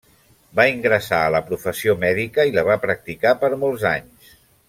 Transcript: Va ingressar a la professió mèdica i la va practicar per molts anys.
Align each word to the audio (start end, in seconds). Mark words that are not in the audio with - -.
Va 0.59 0.63
ingressar 0.75 1.19
a 1.25 1.27
la 1.35 1.41
professió 1.49 1.95
mèdica 2.05 2.47
i 2.51 2.55
la 2.57 2.65
va 2.69 2.79
practicar 2.87 3.35
per 3.45 3.53
molts 3.67 3.87
anys. 3.93 4.35